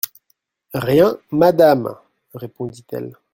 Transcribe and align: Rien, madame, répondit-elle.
Rien, 0.73 1.15
madame, 1.29 1.93
répondit-elle. 2.33 3.13